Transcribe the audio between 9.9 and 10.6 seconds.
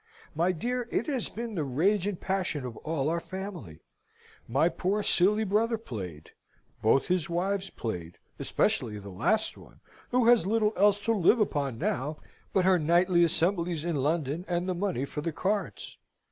who has